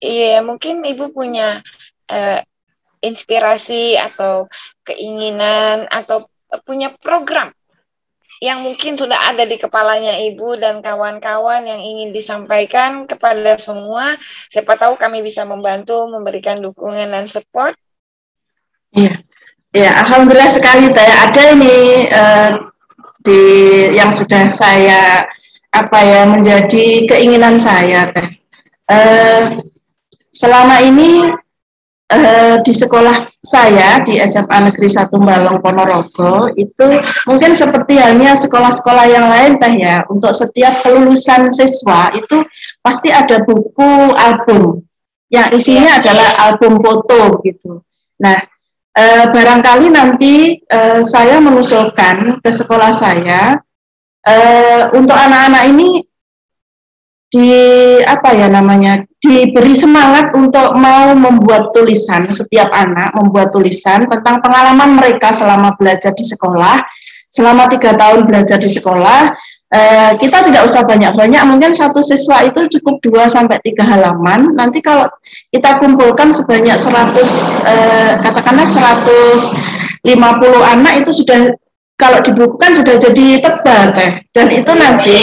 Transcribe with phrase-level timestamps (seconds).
[0.00, 1.60] iya mungkin ibu punya
[2.10, 2.40] uh,
[3.00, 4.48] inspirasi atau
[4.84, 6.28] keinginan atau
[6.66, 7.54] punya program
[8.40, 14.16] yang mungkin sudah ada di kepalanya ibu dan kawan-kawan yang ingin disampaikan kepada semua.
[14.48, 17.76] Siapa tahu kami bisa membantu, memberikan dukungan dan support.
[18.96, 19.20] Iya,
[19.76, 21.12] ya, alhamdulillah sekali Teh.
[21.20, 21.76] Ada ini
[22.08, 22.50] uh,
[23.20, 23.42] di
[23.92, 25.28] yang sudah saya
[25.70, 28.28] apa ya menjadi keinginan saya Teh.
[28.88, 29.60] Uh,
[30.30, 31.26] selama ini
[32.10, 36.86] uh, di sekolah saya di SMA Negeri 1 Balong Ponorogo itu
[37.24, 42.44] mungkin seperti halnya sekolah-sekolah yang lain teh ya untuk setiap kelulusan siswa itu
[42.84, 44.84] pasti ada buku album
[45.30, 46.00] yang isinya iya.
[46.02, 47.80] adalah album foto gitu.
[48.20, 48.36] Nah
[48.92, 53.56] eh, barangkali nanti eh, saya mengusulkan ke sekolah saya
[54.26, 56.02] eh, untuk anak-anak ini
[57.30, 57.54] di
[58.02, 64.98] apa ya namanya diberi semangat untuk mau membuat tulisan setiap anak membuat tulisan tentang pengalaman
[64.98, 66.82] mereka selama belajar di sekolah
[67.30, 69.32] selama tiga tahun belajar di sekolah.
[69.70, 74.50] Eh, kita tidak usah banyak-banyak mungkin satu siswa itu cukup dua sampai tiga halaman.
[74.58, 75.06] Nanti kalau
[75.54, 77.14] kita kumpulkan sebanyak 100
[77.70, 80.10] eh, katakanlah 150
[80.74, 81.54] anak itu sudah
[82.00, 84.10] kalau dibukukan sudah jadi tebal teh.
[84.32, 85.20] Dan itu nanti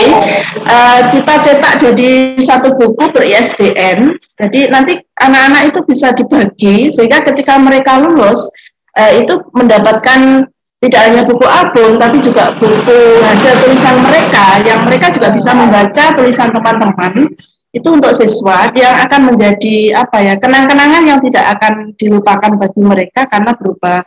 [0.61, 7.25] uh, kita cetak jadi satu buku ber ISBN jadi nanti anak-anak itu bisa dibagi sehingga
[7.25, 8.47] ketika mereka lulus
[8.93, 10.45] uh, itu mendapatkan
[10.77, 16.13] tidak hanya buku album tapi juga buku hasil tulisan mereka yang mereka juga bisa membaca
[16.13, 17.33] tulisan teman-teman.
[17.73, 23.27] Itu untuk siswa yang akan menjadi apa ya kenang-kenangan yang tidak akan dilupakan bagi mereka
[23.27, 24.01] karena berupa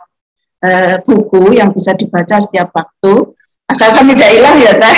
[0.63, 3.35] uh, buku yang bisa dibaca setiap waktu
[3.69, 4.97] asalkan tidak hilang ya teh.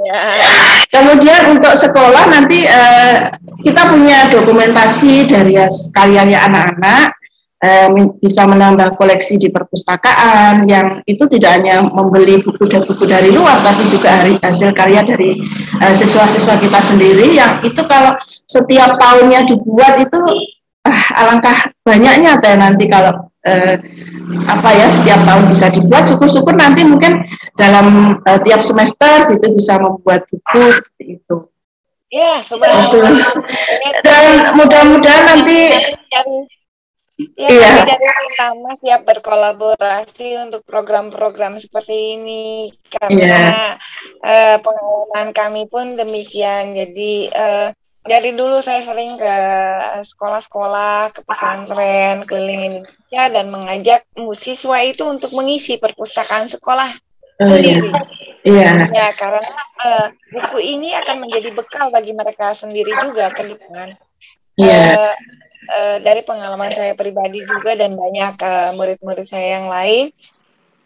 [0.00, 0.20] Ya.
[0.94, 5.60] Kemudian untuk sekolah nanti uh, kita punya dokumentasi dari
[5.92, 7.20] karyanya anak-anak
[7.60, 13.30] um, bisa menambah koleksi di perpustakaan yang itu tidak hanya membeli buku dan buku dari
[13.30, 15.40] luar tapi juga hasil karya dari
[15.80, 18.16] uh, siswa-siswa kita sendiri yang itu kalau
[18.48, 20.18] setiap tahunnya dibuat itu
[20.88, 23.76] uh, alangkah banyaknya teh nanti kalau uh,
[24.46, 27.24] apa ya setiap tahun bisa dibuat syukur-syukur nanti mungkin
[27.56, 31.36] dalam uh, tiap semester itu bisa membuat buku seperti itu.
[32.10, 33.30] Ya, sebenarnya.
[34.02, 35.58] Dan mudah-mudahan nanti
[37.36, 37.84] Ya, iya.
[37.84, 43.70] dari pertama siap berkolaborasi untuk program-program seperti ini karena yeah.
[44.24, 46.72] uh, pengalaman kami pun demikian.
[46.72, 49.34] Jadi uh, dari dulu saya sering ke
[50.08, 54.08] sekolah-sekolah, ke pesantren, keliling Indonesia dan mengajak
[54.40, 56.96] siswa itu untuk mengisi perpustakaan sekolah
[57.44, 57.92] oh, sendiri.
[58.40, 58.88] Iya.
[58.88, 59.52] Ya, karena
[59.84, 63.92] uh, buku ini akan menjadi bekal bagi mereka sendiri juga ke depan.
[64.56, 64.84] Iya.
[64.96, 65.14] Uh,
[65.68, 68.40] uh, dari pengalaman saya pribadi juga dan banyak
[68.80, 70.08] murid-murid uh, saya yang lain,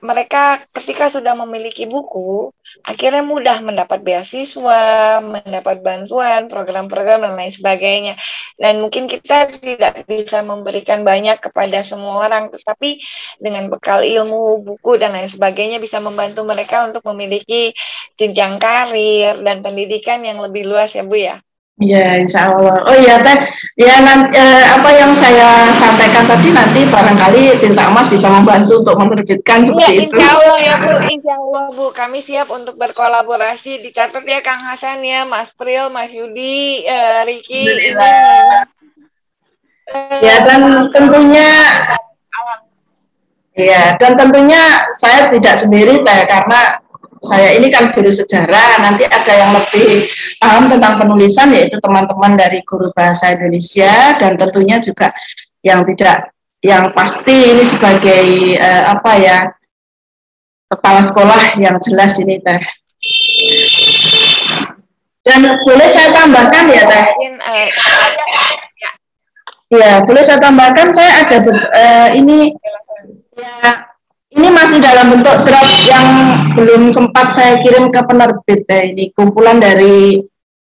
[0.05, 2.53] mereka ketika sudah memiliki buku,
[2.85, 4.83] akhirnya mudah mendapat beasiswa,
[5.25, 8.15] mendapat bantuan, program-program dan lain sebagainya.
[8.61, 13.01] Dan mungkin kita tidak bisa memberikan banyak kepada semua orang, tetapi
[13.41, 17.73] dengan bekal ilmu, buku dan lain sebagainya bisa membantu mereka untuk memiliki
[18.21, 21.41] jenjang karir dan pendidikan yang lebih luas ya Bu ya.
[21.75, 22.87] Ya, insya Allah.
[22.87, 23.35] Oh iya, Teh.
[23.75, 28.95] Ya, nanti, eh, apa yang saya sampaikan tadi nanti barangkali Tinta Emas bisa membantu untuk
[28.95, 30.15] menerbitkan seperti ya, itu.
[30.15, 30.95] Insya Allah ya, Bu.
[31.11, 31.87] Insya Allah, Bu.
[31.91, 33.83] Kami siap untuk berkolaborasi.
[33.83, 37.67] Dicatat ya, Kang Hasan ya, Mas Pril, Mas Yudi, uh, Riki.
[40.23, 41.51] Ya, dan tentunya
[43.55, 46.75] Iya, dan tentunya saya tidak sendiri, Teh, karena
[47.25, 50.05] saya ini kan guru sejarah, nanti ada yang lebih
[50.37, 55.11] paham tentang penulisan yaitu teman-teman dari guru bahasa Indonesia dan tentunya juga
[55.65, 56.31] yang tidak
[56.61, 59.39] yang pasti ini sebagai uh, apa ya
[60.69, 62.61] kepala sekolah yang jelas ini teh.
[65.25, 67.05] Dan boleh saya tambahkan ya teh.
[69.73, 72.53] Ya, boleh saya tambahkan saya ada uh, ini
[73.35, 73.94] ya
[74.35, 76.07] ini masih dalam bentuk draft yang
[76.59, 80.19] belum sempat saya kirim ke penerbit eh, ini kumpulan dari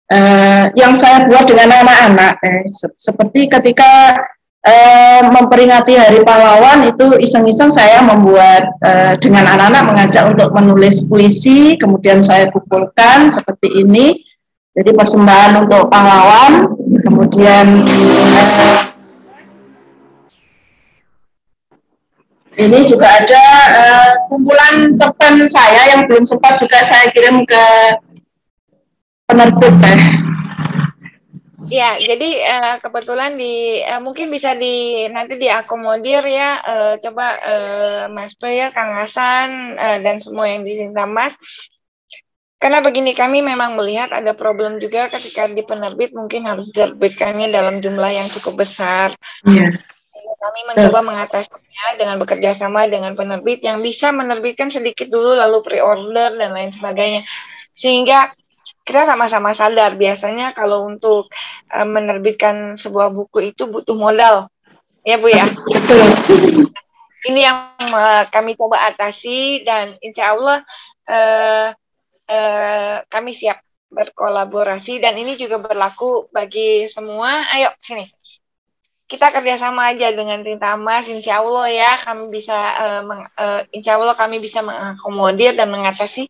[0.08, 2.64] eh, yang saya buat dengan anak-anak eh.
[2.96, 4.16] seperti ketika
[4.64, 11.76] eh, memperingati Hari Pahlawan itu iseng-iseng saya membuat eh, dengan anak-anak mengajak untuk menulis puisi
[11.76, 14.16] kemudian saya kumpulkan seperti ini
[14.78, 16.72] jadi persembahan untuk pahlawan
[17.04, 18.97] kemudian eh,
[22.58, 23.44] ini juga ada
[23.78, 27.64] uh, kumpulan cerpen saya yang belum sempat juga saya kirim ke
[29.30, 30.02] penerbit teh.
[31.68, 36.64] Ya, jadi uh, kebetulan di uh, mungkin bisa di nanti diakomodir ya.
[36.64, 41.36] Uh, coba uh, Mas Player, Kang Hasan uh, dan semua yang diminta Mas.
[42.58, 47.84] Karena begini kami memang melihat ada problem juga ketika di penerbit mungkin harus diterbitkannya dalam
[47.84, 49.14] jumlah yang cukup besar.
[49.46, 49.78] Yeah.
[50.38, 56.38] Kami mencoba mengatasinya dengan bekerja sama dengan penerbit yang bisa menerbitkan sedikit dulu lalu pre-order
[56.38, 57.26] dan lain sebagainya.
[57.74, 58.38] Sehingga
[58.86, 61.26] kita sama-sama sadar biasanya kalau untuk
[61.74, 64.48] uh, menerbitkan sebuah buku itu butuh modal.
[65.02, 65.50] Ya bu ya?
[67.26, 70.62] Ini yang uh, kami coba atasi dan insya Allah
[71.10, 71.68] uh,
[72.30, 73.58] uh, kami siap
[73.90, 75.02] berkolaborasi.
[75.02, 77.42] Dan ini juga berlaku bagi semua.
[77.58, 78.06] Ayo sini
[79.08, 83.96] kita kerjasama aja dengan Tinta Emas, insya Allah ya kami bisa, uh, meng, uh, insya
[83.96, 86.28] Allah kami bisa mengakomodir dan mengatasi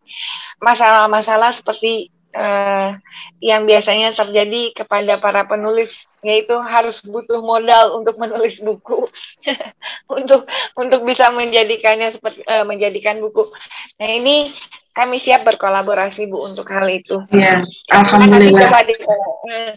[0.61, 2.93] masalah-masalah seperti uh,
[3.41, 9.09] yang biasanya terjadi kepada para penulis yaitu harus butuh modal untuk menulis buku
[10.21, 10.45] untuk
[10.77, 13.49] untuk bisa menjadikannya seperti uh, menjadikan buku.
[13.97, 14.53] Nah ini
[14.93, 17.21] kami siap berkolaborasi bu untuk hal itu.
[17.29, 17.61] Ya,
[17.93, 18.65] alhamdulillah.
[18.65, 19.73] Coba di, uh,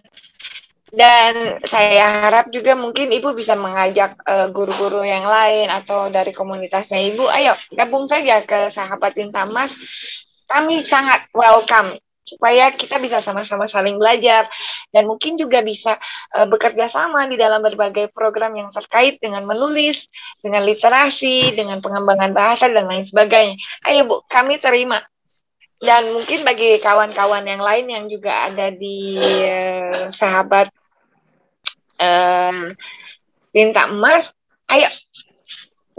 [0.90, 4.18] dan saya harap juga mungkin ibu bisa mengajak
[4.50, 9.74] guru-guru uh, yang lain atau dari komunitasnya ibu, ayo gabung saja ke sahabat Intamas.
[10.50, 11.94] Kami sangat welcome
[12.30, 14.46] supaya kita bisa sama-sama saling belajar
[14.94, 15.98] dan mungkin juga bisa
[16.34, 20.06] uh, bekerja sama di dalam berbagai program yang terkait dengan menulis,
[20.38, 23.58] dengan literasi, dengan pengembangan bahasa dan lain sebagainya.
[23.86, 25.02] Ayo Bu, kami terima.
[25.80, 30.68] Dan mungkin bagi kawan-kawan yang lain yang juga ada di uh, sahabat
[33.52, 34.32] tinta emas,
[34.72, 34.88] ayo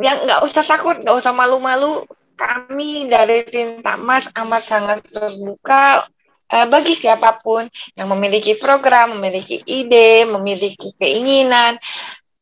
[0.01, 2.03] yang nggak usah takut, nggak usah malu-malu.
[2.42, 6.01] Kami dari Tinta Emas amat sangat terbuka
[6.50, 11.77] uh, bagi siapa pun yang memiliki program, memiliki ide, memiliki keinginan.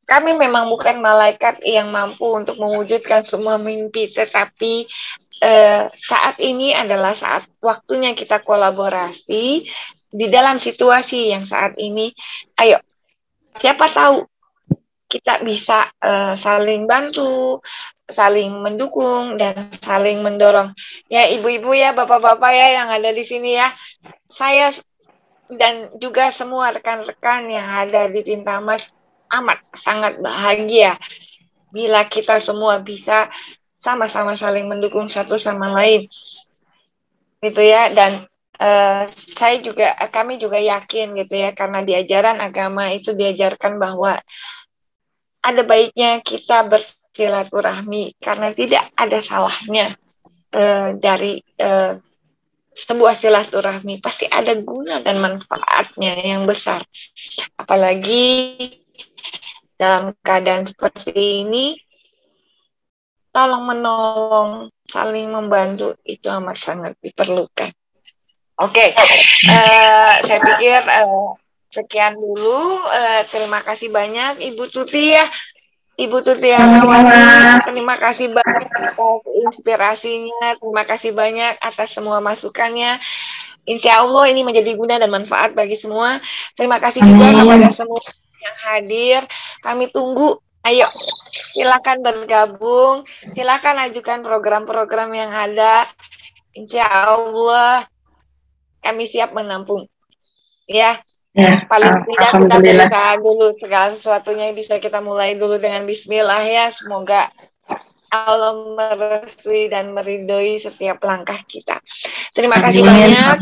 [0.07, 4.87] Kami memang bukan malaikat yang mampu untuk mewujudkan semua mimpi, tetapi
[5.43, 9.67] uh, saat ini adalah saat waktunya kita kolaborasi
[10.09, 12.09] di dalam situasi yang saat ini.
[12.55, 12.79] Ayo,
[13.57, 14.27] siapa tahu
[15.09, 17.57] kita bisa uh, saling bantu,
[18.05, 20.69] saling mendukung dan saling mendorong.
[21.09, 23.73] Ya ibu-ibu ya, bapak-bapak ya yang ada di sini ya.
[24.29, 24.69] Saya
[25.49, 28.93] dan juga semua rekan-rekan yang ada di Tinta Mas
[29.33, 30.93] amat sangat bahagia
[31.73, 33.33] bila kita semua bisa
[33.81, 36.05] sama-sama saling mendukung satu sama lain.
[37.41, 42.91] Gitu ya dan uh, saya juga kami juga yakin gitu ya karena di ajaran agama
[42.91, 44.19] itu diajarkan bahwa
[45.39, 49.99] ada baiknya kita bersama silaturahmi karena tidak ada salahnya
[50.55, 51.99] uh, dari uh,
[52.71, 53.99] sebuah silaturahmi.
[53.99, 56.85] Pasti ada guna dan manfaatnya yang besar.
[57.59, 58.55] Apalagi
[59.75, 61.75] dalam keadaan seperti ini
[63.35, 67.71] tolong menolong saling membantu itu amat sangat diperlukan
[68.59, 68.89] oke okay.
[68.95, 71.33] uh, eh, saya pikir uh,
[71.69, 75.25] sekian dulu uh, terima kasih banyak Ibu Tuti ya
[75.99, 76.79] Ibu Tutiana
[77.67, 83.03] terima kasih banyak atas inspirasinya, terima kasih banyak atas semua masukannya.
[83.67, 86.23] Insya Allah ini menjadi guna dan manfaat bagi semua.
[86.55, 88.01] Terima kasih juga kepada semua
[88.39, 89.21] yang hadir.
[89.59, 90.39] Kami tunggu.
[90.63, 90.87] Ayo,
[91.55, 92.95] silakan bergabung.
[93.35, 95.87] Silakan ajukan program-program yang ada.
[96.55, 97.83] Insya Allah
[98.79, 99.87] kami siap menampung.
[100.69, 101.01] Ya,
[101.37, 106.73] Ya, paling tidak kita berusaha dulu segala sesuatunya bisa kita mulai dulu dengan Bismillah ya.
[106.73, 107.29] Semoga
[108.09, 111.77] Allah merestui dan meridhoi setiap langkah kita.
[112.33, 113.37] Terima kasih banyak.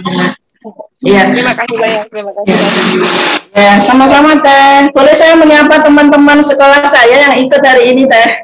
[1.00, 1.32] Iya.
[1.32, 2.06] Terima kasih banyak.
[2.12, 2.60] Terima kasih ya.
[2.60, 3.12] banyak.
[3.56, 4.92] Ya, sama-sama Teh.
[4.92, 8.44] Boleh saya menyapa teman-teman sekolah saya yang ikut hari ini Teh?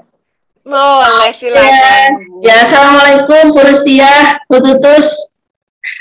[0.63, 2.09] Boleh, silakan.
[2.39, 5.32] Ya, ya Assalamualaikum Bu Rustia, Bu Tutus.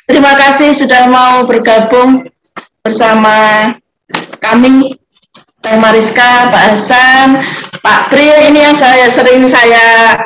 [0.07, 2.27] Terima kasih sudah mau bergabung
[2.83, 3.67] bersama
[4.39, 4.99] kami
[5.63, 7.39] Teh Mariska, Pak Hasan,
[7.83, 10.19] Pak Pri ini yang saya sering saya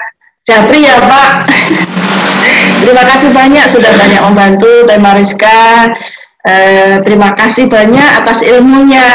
[0.48, 1.30] japri ya Pak.
[2.84, 5.92] terima kasih banyak sudah banyak membantu Teh Mariska.
[6.46, 9.08] Eh, terima kasih banyak atas ilmunya.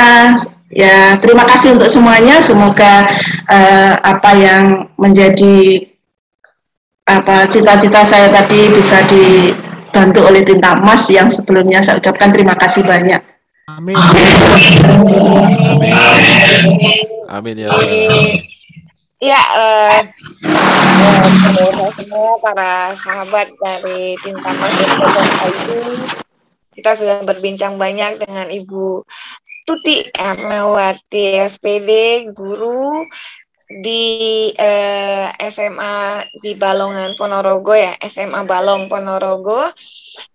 [0.72, 2.38] Ya, terima kasih untuk semuanya.
[2.44, 3.08] Semoga
[3.50, 5.90] eh, apa yang menjadi
[7.08, 9.02] apa cita-cita saya tadi bisa
[9.92, 13.20] dibantu oleh tinta emas yang sebelumnya saya ucapkan terima kasih banyak.
[13.68, 13.92] Amin.
[14.00, 14.24] Amin.
[17.28, 18.40] Amin ya Amin.
[19.22, 20.00] Ya, uh,
[21.94, 25.78] semua para sahabat dari Tinta Mas itu
[26.74, 29.06] kita sudah berbincang banyak dengan Ibu
[29.68, 31.92] Tuti Ernawati SPD
[32.34, 33.06] guru
[33.80, 39.72] di eh, SMA di Balongan Ponorogo ya SMA Balong Ponorogo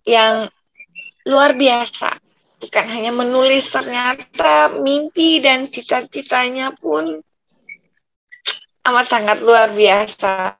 [0.07, 0.49] yang
[1.29, 2.17] luar biasa.
[2.57, 7.21] Bukan hanya menulis ternyata mimpi dan cita-citanya pun
[8.87, 10.55] amat sangat luar biasa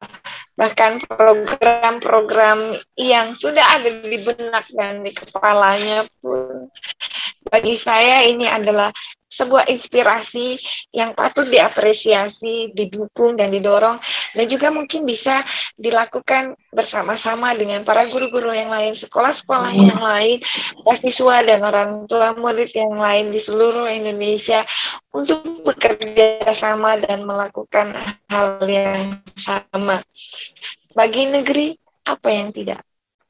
[0.58, 6.74] bahkan program-program yang sudah ada di benak dan di kepalanya pun
[7.48, 8.90] bagi saya ini adalah
[9.38, 10.58] sebuah inspirasi
[10.98, 14.02] yang patut diapresiasi, didukung dan didorong
[14.34, 15.46] dan juga mungkin bisa
[15.78, 19.84] dilakukan bersama-sama dengan para guru-guru yang lain, sekolah-sekolah iya.
[19.94, 20.38] yang lain,
[20.84, 24.66] mahasiswa dan orang tua murid yang lain di seluruh Indonesia
[25.14, 27.96] untuk bekerja sama dan melakukan
[28.28, 30.04] hal yang sama.
[30.98, 32.82] Bagi negeri, apa yang tidak?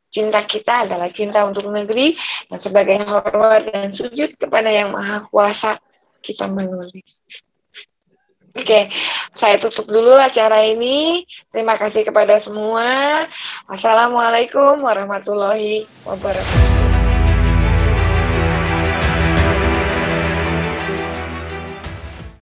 [0.08, 2.16] Cinta kita adalah cinta untuk negeri
[2.48, 5.76] dan sebagai hormat dan sujud kepada Yang Maha Kuasa
[6.24, 7.22] kita menulis.
[8.58, 8.84] Oke, okay,
[9.38, 11.22] saya tutup dulu acara ini.
[11.54, 13.30] Terima kasih kepada semua.
[13.70, 16.97] Wassalamualaikum warahmatullahi wabarakatuh.